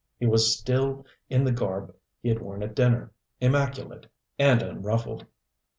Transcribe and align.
He 0.17 0.25
was 0.25 0.57
still 0.57 1.05
in 1.29 1.43
the 1.43 1.51
garb 1.51 1.93
he 2.23 2.29
had 2.29 2.41
worn 2.41 2.63
at 2.63 2.73
dinner, 2.73 3.11
immaculate 3.39 4.07
and 4.39 4.63
unruffled. 4.63 5.27